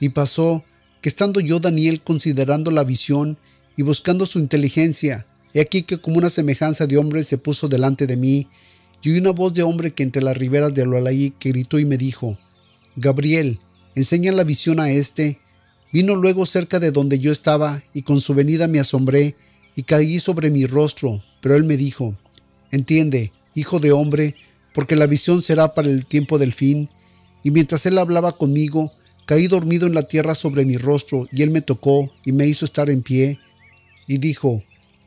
Y 0.00 0.08
pasó 0.08 0.64
que 1.02 1.10
estando 1.10 1.38
yo, 1.40 1.60
Daniel, 1.60 2.00
considerando 2.00 2.70
la 2.70 2.82
visión 2.82 3.36
y 3.76 3.82
buscando 3.82 4.24
su 4.24 4.38
inteligencia, 4.38 5.26
he 5.52 5.60
aquí 5.60 5.82
que 5.82 5.98
como 5.98 6.16
una 6.16 6.30
semejanza 6.30 6.86
de 6.86 6.96
hombre 6.96 7.22
se 7.22 7.36
puso 7.36 7.68
delante 7.68 8.06
de 8.06 8.16
mí, 8.16 8.48
y 9.02 9.10
oí 9.10 9.18
una 9.18 9.32
voz 9.32 9.52
de 9.52 9.64
hombre 9.64 9.92
que 9.92 10.02
entre 10.02 10.22
las 10.22 10.38
riberas 10.38 10.72
de 10.72 10.80
Aloalaí 10.80 11.34
que 11.38 11.50
gritó 11.50 11.78
y 11.78 11.84
me 11.84 11.98
dijo, 11.98 12.38
Gabriel, 12.96 13.58
enseña 13.94 14.32
la 14.32 14.44
visión 14.44 14.80
a 14.80 14.90
éste. 14.90 15.40
Vino 15.92 16.14
luego 16.14 16.46
cerca 16.46 16.80
de 16.80 16.90
donde 16.90 17.18
yo 17.18 17.30
estaba, 17.30 17.82
y 17.92 18.00
con 18.00 18.22
su 18.22 18.32
venida 18.32 18.66
me 18.66 18.80
asombré, 18.80 19.36
y 19.78 19.84
caí 19.84 20.18
sobre 20.18 20.50
mi 20.50 20.66
rostro, 20.66 21.22
pero 21.40 21.54
él 21.54 21.62
me 21.62 21.76
dijo, 21.76 22.12
Entiende, 22.72 23.30
hijo 23.54 23.78
de 23.78 23.92
hombre, 23.92 24.34
porque 24.74 24.96
la 24.96 25.06
visión 25.06 25.40
será 25.40 25.72
para 25.72 25.88
el 25.88 26.04
tiempo 26.04 26.36
del 26.36 26.52
fin. 26.52 26.88
Y 27.44 27.52
mientras 27.52 27.86
él 27.86 27.96
hablaba 27.98 28.36
conmigo, 28.36 28.92
caí 29.24 29.46
dormido 29.46 29.86
en 29.86 29.94
la 29.94 30.02
tierra 30.02 30.34
sobre 30.34 30.64
mi 30.64 30.78
rostro, 30.78 31.28
y 31.30 31.42
él 31.42 31.50
me 31.50 31.62
tocó 31.62 32.12
y 32.24 32.32
me 32.32 32.48
hizo 32.48 32.64
estar 32.64 32.90
en 32.90 33.02
pie, 33.02 33.38
y 34.08 34.18
dijo, 34.18 34.64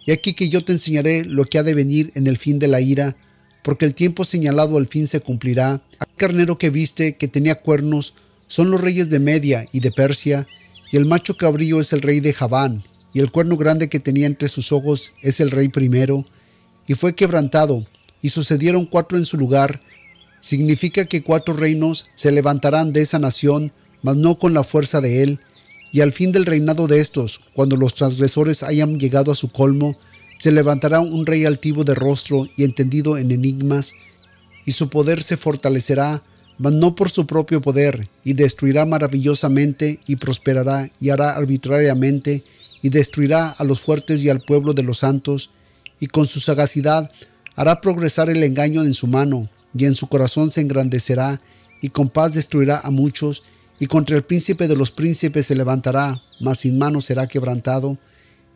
Y 0.07 0.13
aquí 0.13 0.35
que 0.35 0.47
yo 0.47 0.63
te 0.63 0.71
enseñaré 0.71 1.25
lo 1.25 1.43
que 1.43 1.59
ha 1.59 1.63
de 1.63 1.73
venir 1.73 2.13
en 2.15 2.25
el 2.27 2.37
fin 2.37 2.57
de 2.57 2.69
la 2.69 2.79
ira, 2.79 3.17
porque 3.63 3.83
el 3.83 3.93
tiempo 3.93 4.23
señalado 4.23 4.77
al 4.77 4.87
fin 4.87 5.05
se 5.05 5.19
cumplirá. 5.19 5.81
Al 5.99 6.15
carnero 6.15 6.57
que 6.57 6.69
viste, 6.69 7.17
que 7.17 7.27
tenía 7.27 7.55
cuernos, 7.55 8.13
son 8.47 8.71
los 8.71 8.79
reyes 8.79 9.09
de 9.09 9.19
Media 9.19 9.67
y 9.73 9.81
de 9.81 9.91
Persia, 9.91 10.47
y 10.93 10.95
el 10.95 11.05
macho 11.05 11.35
cabrío 11.35 11.81
es 11.81 11.91
el 11.91 12.01
rey 12.01 12.21
de 12.21 12.31
Javán, 12.31 12.85
y 13.13 13.19
el 13.19 13.31
cuerno 13.31 13.57
grande 13.57 13.89
que 13.89 13.99
tenía 13.99 14.27
entre 14.27 14.47
sus 14.47 14.71
ojos 14.71 15.13
es 15.21 15.39
el 15.39 15.51
rey 15.51 15.69
primero, 15.69 16.25
y 16.87 16.95
fue 16.95 17.15
quebrantado, 17.15 17.85
y 18.21 18.29
sucedieron 18.29 18.85
cuatro 18.85 19.17
en 19.17 19.25
su 19.25 19.37
lugar, 19.37 19.81
significa 20.39 21.05
que 21.05 21.23
cuatro 21.23 21.53
reinos 21.53 22.07
se 22.15 22.31
levantarán 22.31 22.93
de 22.93 23.01
esa 23.01 23.19
nación, 23.19 23.71
mas 24.01 24.17
no 24.17 24.37
con 24.37 24.53
la 24.53 24.63
fuerza 24.63 25.01
de 25.01 25.23
él, 25.23 25.39
y 25.91 26.01
al 26.01 26.13
fin 26.13 26.31
del 26.31 26.45
reinado 26.45 26.87
de 26.87 26.99
estos, 26.99 27.41
cuando 27.53 27.75
los 27.75 27.93
transgresores 27.93 28.63
hayan 28.63 28.97
llegado 28.97 29.31
a 29.31 29.35
su 29.35 29.51
colmo, 29.51 29.97
se 30.39 30.51
levantará 30.51 31.01
un 31.01 31.25
rey 31.25 31.45
altivo 31.45 31.83
de 31.83 31.93
rostro 31.93 32.47
y 32.57 32.63
entendido 32.63 33.17
en 33.17 33.31
enigmas, 33.31 33.93
y 34.65 34.71
su 34.71 34.89
poder 34.89 35.21
se 35.21 35.37
fortalecerá, 35.37 36.23
mas 36.57 36.73
no 36.73 36.95
por 36.95 37.09
su 37.09 37.27
propio 37.27 37.61
poder, 37.61 38.07
y 38.23 38.33
destruirá 38.33 38.85
maravillosamente, 38.85 39.99
y 40.07 40.15
prosperará, 40.15 40.89
y 40.99 41.09
hará 41.09 41.31
arbitrariamente, 41.31 42.43
y 42.81 42.89
destruirá 42.89 43.49
a 43.49 43.63
los 43.63 43.81
fuertes 43.81 44.23
y 44.23 44.29
al 44.29 44.41
pueblo 44.41 44.73
de 44.73 44.83
los 44.83 44.99
santos, 44.99 45.51
y 45.99 46.07
con 46.07 46.27
su 46.27 46.39
sagacidad 46.39 47.11
hará 47.55 47.81
progresar 47.81 48.29
el 48.29 48.43
engaño 48.43 48.83
en 48.83 48.93
su 48.93 49.07
mano, 49.07 49.49
y 49.73 49.85
en 49.85 49.95
su 49.95 50.07
corazón 50.07 50.51
se 50.51 50.61
engrandecerá, 50.61 51.41
y 51.81 51.89
con 51.89 52.09
paz 52.09 52.33
destruirá 52.33 52.79
a 52.83 52.91
muchos, 52.91 53.43
y 53.79 53.87
contra 53.87 54.15
el 54.15 54.23
príncipe 54.23 54.67
de 54.67 54.75
los 54.75 54.91
príncipes 54.91 55.47
se 55.47 55.55
levantará, 55.55 56.21
mas 56.39 56.59
sin 56.59 56.77
mano 56.77 57.01
será 57.01 57.27
quebrantado. 57.27 57.97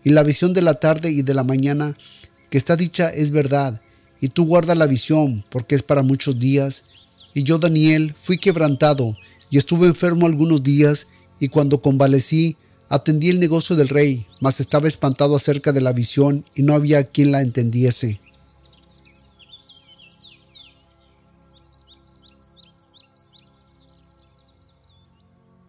Y 0.03 0.11
la 0.11 0.21
visión 0.21 0.53
de 0.53 0.61
la 0.61 0.75
tarde 0.75 1.09
y 1.09 1.23
de 1.23 1.33
la 1.33 1.43
mañana 1.43 1.97
que 2.49 2.57
está 2.57 2.75
dicha 2.75 3.09
es 3.09 3.31
verdad, 3.31 3.81
y 4.21 4.29
tú 4.29 4.45
guarda 4.45 4.75
la 4.75 4.85
visión, 4.85 5.43
porque 5.49 5.75
es 5.75 5.83
para 5.83 6.03
muchos 6.03 6.39
días. 6.39 6.85
Y 7.33 7.43
yo, 7.43 7.57
Daniel, 7.57 8.15
fui 8.17 8.37
quebrantado 8.37 9.17
y 9.49 9.57
estuve 9.57 9.87
enfermo 9.87 10.25
algunos 10.25 10.63
días, 10.63 11.07
y 11.39 11.49
cuando 11.49 11.81
convalecí, 11.81 12.55
atendí 12.95 13.29
el 13.29 13.41
negocio 13.41 13.75
del 13.75 13.89
rey, 13.89 14.25
mas 14.39 14.59
estaba 14.59 14.87
espantado 14.87 15.35
acerca 15.35 15.73
de 15.73 15.81
la 15.81 15.91
visión 15.91 16.45
y 16.55 16.63
no 16.63 16.73
había 16.73 17.03
quien 17.03 17.31
la 17.31 17.41
entendiese. 17.41 18.21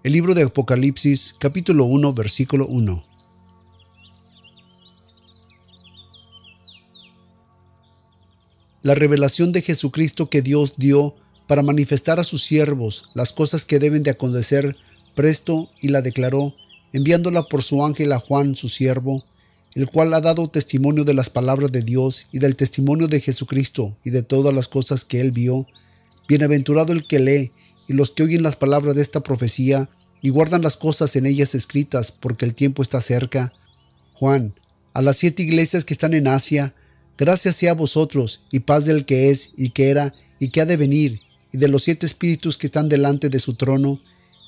El 0.05 0.13
libro 0.13 0.35
de 0.35 0.45
Apocalipsis, 0.45 1.35
capítulo 1.37 1.85
1, 1.87 2.15
versículo 2.15 2.69
1. 2.69 3.05
La 8.83 8.95
revelación 8.95 9.51
de 9.51 9.63
Jesucristo 9.63 10.31
que 10.31 10.43
Dios 10.43 10.75
dio 10.77 11.17
para 11.49 11.63
manifestar 11.63 12.21
a 12.21 12.25
sus 12.25 12.45
siervos 12.45 13.09
las 13.15 13.33
cosas 13.33 13.65
que 13.65 13.81
deben 13.81 14.05
de 14.05 14.13
acontecer 14.13 14.77
presto 15.17 15.69
y 15.81 15.89
la 15.89 16.03
declaró, 16.03 16.55
enviándola 16.93 17.45
por 17.45 17.63
su 17.63 17.85
ángel 17.85 18.13
a 18.13 18.19
Juan, 18.19 18.55
su 18.55 18.69
siervo, 18.69 19.25
el 19.75 19.89
cual 19.89 20.15
ha 20.15 20.21
dado 20.21 20.49
testimonio 20.49 21.05
de 21.05 21.15
las 21.15 21.29
palabras 21.29 21.71
de 21.71 21.83
Dios 21.83 22.27
y 22.33 22.39
del 22.39 22.57
testimonio 22.57 23.09
de 23.09 23.21
Jesucristo 23.21 23.97
y 24.05 24.11
de 24.11 24.23
todas 24.23 24.55
las 24.55 24.69
cosas 24.69 25.05
que 25.05 25.21
él 25.21 25.33
vio. 25.33 25.67
Bienaventurado 26.29 26.93
el 26.93 27.07
que 27.07 27.19
lee 27.19 27.53
y 27.87 27.93
los 27.93 28.11
que 28.11 28.23
oyen 28.23 28.43
las 28.43 28.57
palabras 28.57 28.95
de 28.95 29.03
esta 29.03 29.21
profecía 29.21 29.89
y 30.23 30.31
guardan 30.31 30.63
las 30.63 30.77
cosas 30.77 31.15
en 31.17 31.27
ellas 31.27 31.55
escritas, 31.55 32.11
porque 32.11 32.47
el 32.47 32.55
tiempo 32.55 32.83
está 32.83 33.01
cerca. 33.01 33.53
Juan, 34.15 34.55
a 34.95 35.03
las 35.03 35.17
siete 35.17 35.43
iglesias 35.43 35.85
que 35.85 35.93
están 35.93 36.15
en 36.15 36.27
Asia, 36.27 36.75
gracias 37.19 37.57
sea 37.57 37.73
a 37.73 37.75
vosotros 37.75 38.43
y 38.51 38.61
paz 38.61 38.87
del 38.87 39.05
que 39.05 39.31
es 39.31 39.53
y 39.57 39.71
que 39.71 39.91
era 39.91 40.15
y 40.41 40.51
que 40.51 40.63
ha 40.63 40.67
de 40.67 40.79
venir, 40.79 41.21
y 41.53 41.59
de 41.59 41.69
los 41.69 41.83
siete 41.83 42.07
espíritus 42.07 42.57
que 42.57 42.67
están 42.67 42.89
delante 42.89 43.29
de 43.29 43.41
su 43.41 43.55
trono, 43.55 44.01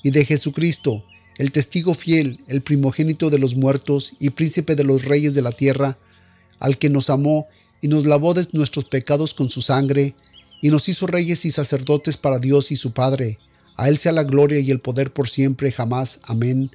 y 0.02 0.10
de 0.10 0.24
Jesucristo, 0.24 1.04
el 1.38 1.52
testigo 1.52 1.94
fiel, 1.94 2.40
el 2.48 2.62
primogénito 2.62 3.30
de 3.30 3.38
los 3.38 3.56
muertos 3.56 4.14
y 4.18 4.30
príncipe 4.30 4.74
de 4.74 4.84
los 4.84 5.04
reyes 5.04 5.34
de 5.34 5.42
la 5.42 5.52
tierra, 5.52 5.96
al 6.58 6.78
que 6.78 6.90
nos 6.90 7.10
amó 7.10 7.46
y 7.80 7.86
nos 7.88 8.06
lavó 8.06 8.34
de 8.34 8.46
nuestros 8.52 8.84
pecados 8.84 9.34
con 9.34 9.48
su 9.48 9.62
sangre, 9.62 10.14
y 10.60 10.70
nos 10.70 10.88
hizo 10.88 11.06
reyes 11.06 11.44
y 11.44 11.52
sacerdotes 11.52 12.16
para 12.16 12.40
Dios 12.40 12.72
y 12.72 12.76
su 12.76 12.92
Padre. 12.92 13.38
A 13.76 13.88
Él 13.88 13.96
sea 13.96 14.10
la 14.10 14.24
gloria 14.24 14.58
y 14.58 14.72
el 14.72 14.80
poder 14.80 15.12
por 15.12 15.28
siempre, 15.28 15.70
jamás. 15.70 16.18
Amén. 16.24 16.72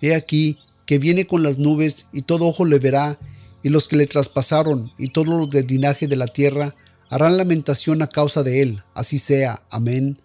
He 0.00 0.14
aquí 0.14 0.58
que 0.86 1.00
viene 1.00 1.26
con 1.26 1.42
las 1.42 1.58
nubes, 1.58 2.06
y 2.12 2.22
todo 2.22 2.46
ojo 2.46 2.64
le 2.64 2.78
verá, 2.78 3.18
y 3.64 3.70
los 3.70 3.88
que 3.88 3.96
le 3.96 4.06
traspasaron, 4.06 4.92
y 4.98 5.08
todos 5.08 5.28
los 5.28 5.50
del 5.50 5.66
linaje 5.66 6.06
de 6.06 6.14
la 6.14 6.28
tierra, 6.28 6.76
harán 7.08 7.36
lamentación 7.36 8.02
a 8.02 8.08
causa 8.08 8.44
de 8.44 8.62
él, 8.62 8.82
así 8.94 9.18
sea. 9.18 9.62
Amén. 9.70 10.18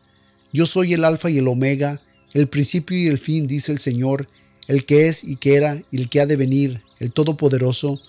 Yo 0.53 0.67
soy 0.67 0.93
el 0.93 1.03
Alfa 1.03 1.31
y 1.31 1.39
el 1.39 1.47
Omega, 1.47 2.01
el 2.33 2.47
principio 2.47 2.97
y 2.97 3.07
el 3.07 3.17
fin, 3.17 3.47
dice 3.47 3.71
el 3.71 3.79
Señor, 3.79 4.27
el 4.67 4.85
que 4.85 5.07
es 5.07 5.23
y 5.23 5.35
que 5.35 5.55
era 5.55 5.81
y 5.91 6.01
el 6.01 6.09
que 6.09 6.21
ha 6.21 6.25
de 6.25 6.35
venir, 6.35 6.83
el 6.99 7.11
Todopoderoso. 7.11 7.99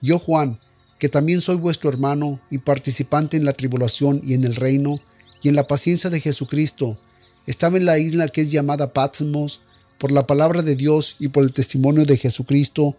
Yo, 0.00 0.18
Juan, 0.18 0.58
que 0.98 1.08
también 1.08 1.40
soy 1.40 1.56
vuestro 1.56 1.90
hermano 1.90 2.40
y 2.50 2.58
participante 2.58 3.36
en 3.36 3.44
la 3.44 3.52
tribulación 3.52 4.20
y 4.24 4.34
en 4.34 4.44
el 4.44 4.54
reino 4.54 5.00
y 5.42 5.48
en 5.48 5.54
la 5.54 5.66
paciencia 5.66 6.10
de 6.10 6.20
Jesucristo, 6.20 6.98
estaba 7.46 7.76
en 7.76 7.84
la 7.84 7.98
isla 7.98 8.28
que 8.28 8.40
es 8.40 8.50
llamada 8.50 8.92
Patmos, 8.92 9.60
por 9.98 10.12
la 10.12 10.26
palabra 10.26 10.62
de 10.62 10.76
Dios 10.76 11.16
y 11.18 11.28
por 11.28 11.42
el 11.42 11.52
testimonio 11.52 12.04
de 12.04 12.16
Jesucristo. 12.16 12.96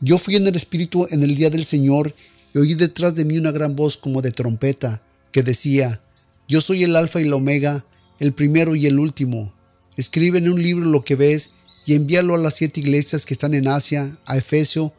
Yo 0.00 0.18
fui 0.18 0.36
en 0.36 0.46
el 0.46 0.56
Espíritu 0.56 1.06
en 1.10 1.22
el 1.22 1.34
día 1.34 1.50
del 1.50 1.64
Señor 1.64 2.14
y 2.54 2.58
oí 2.58 2.74
detrás 2.74 3.14
de 3.14 3.24
mí 3.24 3.38
una 3.38 3.50
gran 3.50 3.74
voz 3.74 3.96
como 3.96 4.22
de 4.22 4.30
trompeta, 4.30 5.02
que 5.32 5.42
decía, 5.42 6.00
Yo 6.48 6.60
soy 6.60 6.84
el 6.84 6.96
Alfa 6.96 7.20
y 7.20 7.24
el 7.24 7.32
Omega, 7.32 7.84
el 8.20 8.32
primero 8.32 8.74
y 8.76 8.86
el 8.86 8.98
último. 8.98 9.52
Escribe 9.98 10.38
en 10.38 10.48
un 10.48 10.62
libro 10.62 10.84
lo 10.84 11.02
que 11.02 11.16
ves 11.16 11.50
y 11.84 11.94
envíalo 11.94 12.36
a 12.36 12.38
las 12.38 12.54
siete 12.54 12.78
iglesias 12.78 13.26
que 13.26 13.34
están 13.34 13.52
en 13.52 13.66
Asia, 13.66 14.16
a 14.26 14.36
Efesio, 14.36 14.92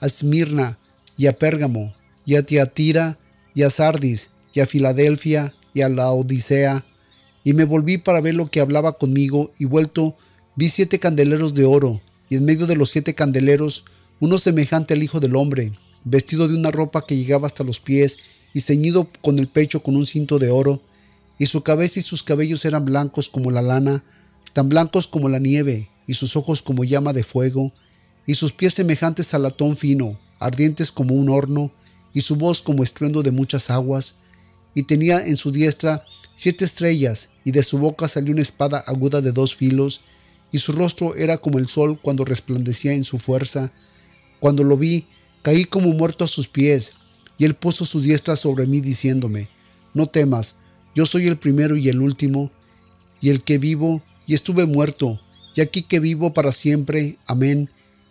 a 0.00 0.06
Esmirna 0.06 0.78
y 1.18 1.26
a 1.26 1.38
Pérgamo, 1.38 1.94
y 2.24 2.36
a 2.36 2.42
Tiatira, 2.42 3.18
y 3.54 3.64
a 3.64 3.70
Sardis, 3.70 4.30
y 4.54 4.60
a 4.60 4.66
Filadelfia, 4.66 5.52
y 5.74 5.82
a 5.82 5.90
la 5.90 6.10
Odisea. 6.10 6.86
Y 7.44 7.52
me 7.52 7.64
volví 7.64 7.98
para 7.98 8.22
ver 8.22 8.34
lo 8.34 8.50
que 8.50 8.60
hablaba 8.60 8.94
conmigo, 8.94 9.52
y 9.58 9.66
vuelto 9.66 10.16
vi 10.54 10.70
siete 10.70 10.98
candeleros 10.98 11.52
de 11.52 11.66
oro, 11.66 12.00
y 12.30 12.36
en 12.36 12.46
medio 12.46 12.66
de 12.66 12.76
los 12.76 12.88
siete 12.88 13.14
candeleros 13.14 13.84
uno 14.20 14.38
semejante 14.38 14.94
al 14.94 15.02
Hijo 15.02 15.20
del 15.20 15.36
Hombre, 15.36 15.70
vestido 16.04 16.48
de 16.48 16.56
una 16.56 16.70
ropa 16.70 17.04
que 17.04 17.14
llegaba 17.14 17.46
hasta 17.46 17.62
los 17.62 17.78
pies 17.78 18.16
y 18.54 18.60
ceñido 18.60 19.06
con 19.20 19.38
el 19.38 19.48
pecho 19.48 19.82
con 19.82 19.96
un 19.96 20.06
cinto 20.06 20.38
de 20.38 20.48
oro, 20.48 20.80
y 21.38 21.44
su 21.44 21.62
cabeza 21.62 21.98
y 22.00 22.02
sus 22.02 22.22
cabellos 22.22 22.64
eran 22.64 22.86
blancos 22.86 23.28
como 23.28 23.50
la 23.50 23.60
lana, 23.60 24.02
tan 24.52 24.68
blancos 24.68 25.06
como 25.06 25.28
la 25.28 25.38
nieve, 25.38 25.88
y 26.06 26.14
sus 26.14 26.36
ojos 26.36 26.62
como 26.62 26.84
llama 26.84 27.12
de 27.12 27.24
fuego, 27.24 27.72
y 28.26 28.34
sus 28.34 28.52
pies 28.52 28.74
semejantes 28.74 29.34
a 29.34 29.38
latón 29.38 29.76
fino, 29.76 30.18
ardientes 30.38 30.92
como 30.92 31.14
un 31.14 31.28
horno, 31.28 31.70
y 32.14 32.22
su 32.22 32.36
voz 32.36 32.62
como 32.62 32.82
estruendo 32.82 33.22
de 33.22 33.30
muchas 33.30 33.70
aguas, 33.70 34.16
y 34.74 34.84
tenía 34.84 35.26
en 35.26 35.36
su 35.36 35.52
diestra 35.52 36.04
siete 36.34 36.64
estrellas, 36.64 37.30
y 37.44 37.50
de 37.50 37.62
su 37.62 37.78
boca 37.78 38.08
salió 38.08 38.32
una 38.32 38.42
espada 38.42 38.78
aguda 38.78 39.20
de 39.20 39.32
dos 39.32 39.54
filos, 39.54 40.02
y 40.52 40.58
su 40.58 40.72
rostro 40.72 41.14
era 41.16 41.38
como 41.38 41.58
el 41.58 41.66
sol 41.66 41.98
cuando 42.00 42.24
resplandecía 42.24 42.92
en 42.92 43.04
su 43.04 43.18
fuerza. 43.18 43.72
Cuando 44.40 44.64
lo 44.64 44.76
vi, 44.76 45.06
Caí 45.46 45.64
como 45.64 45.92
muerto 45.92 46.24
a 46.24 46.26
sus 46.26 46.48
pies, 46.48 46.94
y 47.38 47.44
él 47.44 47.54
puso 47.54 47.84
su 47.84 48.00
diestra 48.00 48.34
sobre 48.34 48.66
mí 48.66 48.80
diciéndome, 48.80 49.48
No 49.94 50.08
temas, 50.08 50.56
yo 50.92 51.06
soy 51.06 51.28
el 51.28 51.38
primero 51.38 51.76
y 51.76 51.88
el 51.88 52.00
último, 52.00 52.50
y 53.20 53.30
el 53.30 53.44
que 53.44 53.58
vivo, 53.58 54.02
y 54.26 54.34
estuve 54.34 54.66
muerto, 54.66 55.20
y 55.54 55.60
aquí 55.60 55.82
que 55.82 56.00
vivo 56.00 56.34
para 56.34 56.52
siempre, 56.52 57.18
amén, 57.26 57.70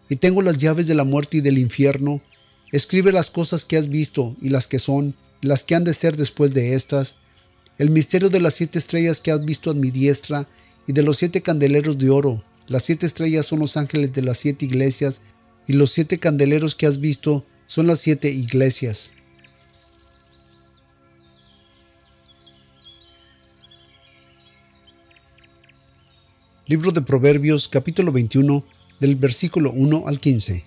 y 0.10 0.16
tengo 0.16 0.42
las 0.42 0.58
llaves 0.58 0.88
de 0.88 0.96
la 0.96 1.04
muerte 1.04 1.38
y 1.38 1.42
del 1.42 1.58
infierno, 1.58 2.22
escribe 2.72 3.12
las 3.12 3.30
cosas 3.30 3.66
que 3.66 3.78
has 3.78 3.90
visto, 3.90 4.36
y 4.42 4.50
las 4.50 4.68
que 4.68 4.80
son, 4.80 5.16
y 5.42 5.48
las 5.48 5.64
que 5.64 5.76
han 5.76 5.84
de 5.84 5.94
ser 5.94 6.18
después 6.18 6.52
de 6.52 6.74
estas, 6.74 7.18
el 7.78 7.90
misterio 7.90 8.30
de 8.30 8.40
las 8.40 8.54
siete 8.54 8.80
estrellas 8.80 9.22
que 9.22 9.32
has 9.32 9.44
visto 9.44 9.70
a 9.70 9.74
mi 9.74 9.92
diestra, 9.92 10.48
y 10.88 10.94
de 10.94 11.04
los 11.04 11.18
siete 11.18 11.42
candeleros 11.42 11.98
de 11.98 12.10
oro, 12.10 12.44
las 12.68 12.84
siete 12.84 13.06
estrellas 13.06 13.46
son 13.46 13.60
los 13.60 13.78
ángeles 13.78 14.14
de 14.14 14.22
las 14.22 14.38
siete 14.38 14.66
iglesias, 14.66 15.22
y 15.68 15.74
los 15.74 15.92
siete 15.92 16.20
candeleros 16.20 16.76
que 16.76 16.86
has 16.86 17.00
visto 17.00 17.46
son 17.68 17.88
las 17.88 18.00
siete 18.00 18.30
iglesias. 18.30 19.10
Libro 26.68 26.92
de 26.92 27.04
Proverbios 27.04 27.68
capítulo 27.68 28.12
21 28.12 28.66
del 29.00 29.16
versículo 29.18 29.72
1 29.72 30.08
al 30.08 30.20
15. 30.20 30.64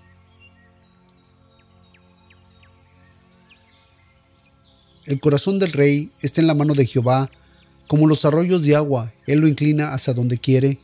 El 5.06 5.18
corazón 5.18 5.58
del 5.58 5.72
rey 5.72 6.12
está 6.22 6.40
en 6.40 6.46
la 6.46 6.54
mano 6.54 6.74
de 6.74 6.86
Jehová, 6.86 7.32
como 7.88 8.06
los 8.06 8.24
arroyos 8.24 8.62
de 8.62 8.76
agua, 8.76 9.12
él 9.26 9.40
lo 9.40 9.48
inclina 9.48 9.92
hacia 9.92 10.14
donde 10.14 10.38
quiere. 10.38 10.78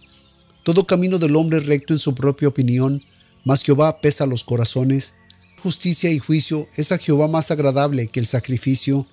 Todo 0.64 0.84
camino 0.84 1.20
del 1.20 1.36
hombre 1.36 1.60
recto 1.60 1.92
en 1.92 2.00
su 2.00 2.16
propia 2.16 2.48
opinión, 2.48 3.00
mas 3.44 3.62
Jehová 3.62 4.00
pesa 4.00 4.26
los 4.26 4.42
corazones. 4.42 5.14
Justicia 5.62 6.10
y 6.10 6.18
juicio 6.18 6.66
es 6.74 6.90
a 6.90 6.98
Jehová 6.98 7.28
más 7.28 7.52
agradable 7.52 8.08
que 8.08 8.18
el 8.18 8.26
sacrificio. 8.26 9.06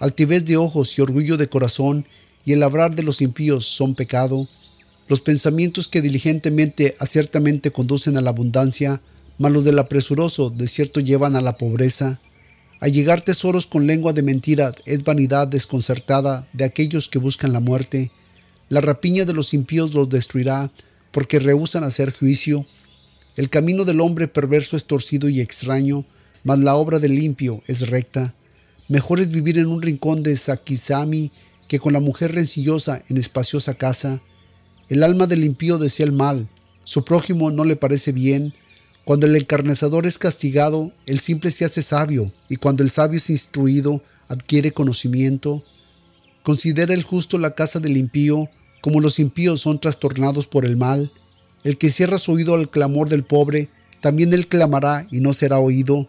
Altivez 0.00 0.44
de 0.46 0.56
ojos 0.56 0.98
y 0.98 1.00
orgullo 1.00 1.36
de 1.36 1.48
corazón 1.48 2.08
y 2.44 2.54
el 2.54 2.58
labrar 2.58 2.96
de 2.96 3.04
los 3.04 3.20
impíos 3.20 3.66
son 3.66 3.94
pecado. 3.94 4.48
Los 5.08 5.20
pensamientos 5.20 5.88
que 5.88 6.00
diligentemente 6.00 6.96
aciertamente 6.98 7.70
conducen 7.70 8.16
a 8.16 8.20
la 8.20 8.30
abundancia, 8.30 9.00
mas 9.38 9.52
los 9.52 9.64
del 9.64 9.78
apresuroso 9.78 10.50
de 10.50 10.66
cierto 10.68 11.00
llevan 11.00 11.36
a 11.36 11.40
la 11.40 11.58
pobreza. 11.58 12.20
Allegar 12.80 13.20
tesoros 13.20 13.66
con 13.66 13.86
lengua 13.86 14.12
de 14.12 14.22
mentira 14.22 14.72
es 14.86 15.04
vanidad 15.04 15.48
desconcertada 15.48 16.48
de 16.52 16.64
aquellos 16.64 17.08
que 17.08 17.18
buscan 17.18 17.52
la 17.52 17.60
muerte. 17.60 18.10
La 18.68 18.80
rapiña 18.80 19.24
de 19.24 19.34
los 19.34 19.54
impíos 19.54 19.92
los 19.94 20.08
destruirá, 20.08 20.70
porque 21.10 21.38
rehusan 21.38 21.84
hacer 21.84 22.12
juicio. 22.12 22.66
El 23.36 23.48
camino 23.50 23.84
del 23.84 24.00
hombre 24.00 24.26
perverso 24.26 24.76
es 24.76 24.84
torcido 24.84 25.28
y 25.28 25.40
extraño, 25.40 26.04
mas 26.42 26.58
la 26.58 26.76
obra 26.76 26.98
del 26.98 27.14
limpio 27.14 27.62
es 27.66 27.88
recta. 27.88 28.34
Mejor 28.88 29.20
es 29.20 29.30
vivir 29.30 29.58
en 29.58 29.66
un 29.66 29.80
rincón 29.80 30.22
de 30.22 30.36
Sakizami 30.36 31.30
que 31.68 31.78
con 31.78 31.92
la 31.92 32.00
mujer 32.00 32.32
rencillosa 32.32 33.02
en 33.08 33.16
espaciosa 33.16 33.74
casa. 33.74 34.20
El 34.88 35.02
alma 35.02 35.26
del 35.26 35.44
impío 35.44 35.78
desea 35.78 36.06
el 36.06 36.12
mal, 36.12 36.48
su 36.84 37.04
prójimo 37.04 37.50
no 37.50 37.64
le 37.64 37.76
parece 37.76 38.12
bien. 38.12 38.54
Cuando 39.04 39.26
el 39.26 39.36
encarnezador 39.36 40.06
es 40.06 40.18
castigado, 40.18 40.92
el 41.06 41.18
simple 41.18 41.50
se 41.50 41.64
hace 41.64 41.82
sabio, 41.82 42.32
y 42.48 42.56
cuando 42.56 42.82
el 42.82 42.90
sabio 42.90 43.16
es 43.16 43.30
instruido, 43.30 44.02
adquiere 44.28 44.72
conocimiento. 44.72 45.62
Considera 46.42 46.92
el 46.94 47.02
justo 47.02 47.38
la 47.38 47.54
casa 47.54 47.80
del 47.80 47.96
impío, 47.96 48.50
como 48.82 49.00
los 49.00 49.18
impíos 49.18 49.62
son 49.62 49.80
trastornados 49.80 50.46
por 50.46 50.66
el 50.66 50.76
mal. 50.76 51.10
El 51.64 51.78
que 51.78 51.90
cierra 51.90 52.18
su 52.18 52.32
oído 52.32 52.54
al 52.54 52.70
clamor 52.70 53.08
del 53.08 53.24
pobre, 53.24 53.70
también 54.00 54.32
él 54.34 54.46
clamará 54.46 55.06
y 55.10 55.20
no 55.20 55.32
será 55.32 55.58
oído. 55.58 56.06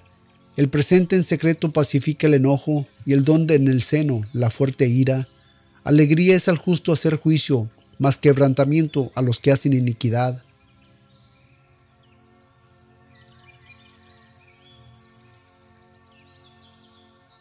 El 0.57 0.67
presente 0.67 1.15
en 1.15 1.23
secreto 1.23 1.71
pacifica 1.71 2.27
el 2.27 2.33
enojo 2.33 2.85
y 3.05 3.13
el 3.13 3.23
don 3.23 3.49
en 3.49 3.69
el 3.69 3.81
seno 3.83 4.21
la 4.33 4.49
fuerte 4.49 4.87
ira. 4.87 5.29
Alegría 5.85 6.35
es 6.35 6.49
al 6.49 6.57
justo 6.57 6.91
hacer 6.91 7.15
juicio, 7.15 7.69
mas 7.99 8.17
quebrantamiento 8.17 9.11
a 9.15 9.21
los 9.21 9.39
que 9.39 9.51
hacen 9.51 9.73
iniquidad. 9.73 10.43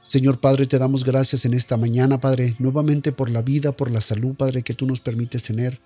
Señor 0.02 0.38
Padre, 0.38 0.66
te 0.66 0.78
damos 0.78 1.02
gracias 1.02 1.44
en 1.44 1.54
esta 1.54 1.76
mañana, 1.76 2.20
Padre, 2.20 2.54
nuevamente 2.60 3.10
por 3.10 3.30
la 3.30 3.42
vida, 3.42 3.72
por 3.72 3.90
la 3.90 4.00
salud, 4.00 4.36
Padre, 4.36 4.62
que 4.62 4.72
tú 4.72 4.86
nos 4.86 5.00
permites 5.00 5.42
tener, 5.42 5.80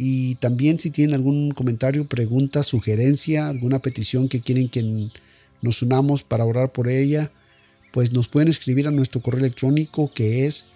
y 0.00 0.36
también 0.36 0.78
si 0.78 0.90
tienen 0.90 1.16
algún 1.16 1.50
comentario, 1.50 2.06
pregunta, 2.06 2.62
sugerencia, 2.62 3.48
alguna 3.48 3.80
petición 3.80 4.28
que 4.28 4.40
quieren 4.40 4.68
que 4.68 5.10
nos 5.60 5.82
unamos 5.82 6.22
para 6.22 6.44
orar 6.44 6.70
por 6.70 6.86
ella, 6.86 7.32
pues 7.92 8.12
nos 8.12 8.28
pueden 8.28 8.48
escribir 8.48 8.86
a 8.86 8.92
nuestro 8.92 9.20
correo 9.20 9.40
electrónico 9.40 10.12
que 10.14 10.46
es 10.46 10.66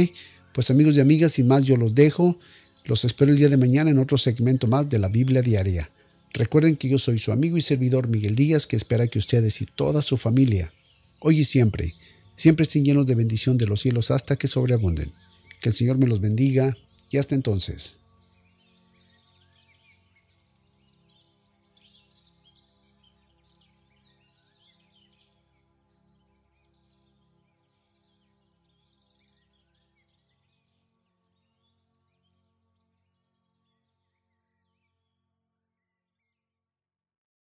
pues 0.57 0.71
amigos 0.71 0.97
y 0.97 1.01
amigas, 1.01 1.33
sin 1.33 1.49
más 1.49 1.65
yo 1.65 1.77
los 1.77 1.95
dejo. 1.95 2.39
Los 2.87 3.05
espero 3.05 3.31
el 3.31 3.37
día 3.37 3.51
de 3.51 3.59
mañana 3.59 3.91
en 3.91 3.99
otro 3.99 4.17
segmento 4.17 4.67
más 4.67 4.89
de 4.89 4.99
la 4.99 5.09
Biblia 5.09 5.43
Diaria. 5.43 5.91
Recuerden 6.33 6.77
que 6.77 6.89
yo 6.89 6.97
soy 6.97 7.19
su 7.19 7.31
amigo 7.31 7.59
y 7.59 7.61
servidor 7.61 8.09
Miguel 8.09 8.35
Díaz, 8.35 8.67
que 8.67 8.75
espera 8.75 9.07
que 9.07 9.19
ustedes 9.19 9.61
y 9.61 9.67
toda 9.67 10.01
su 10.01 10.17
familia, 10.17 10.73
hoy 11.21 11.41
y 11.41 11.45
siempre, 11.45 11.95
siempre 12.37 12.63
estén 12.63 12.87
llenos 12.87 13.07
de 13.07 13.15
bendición 13.15 13.59
de 13.59 13.67
los 13.67 13.83
cielos 13.83 14.11
hasta 14.11 14.37
que 14.37 14.49
sobreabunden. 14.49 15.13
Que 15.61 15.69
el 15.69 15.75
Señor 15.75 15.99
me 15.99 16.07
los 16.07 16.23
bendiga 16.23 16.75
y 17.11 17.19
hasta 17.19 17.35
entonces. 17.35 17.97